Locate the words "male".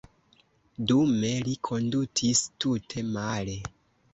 3.13-3.61